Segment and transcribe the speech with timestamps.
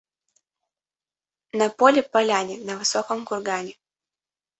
[1.61, 3.73] На поле— поляне, на высоком кургане.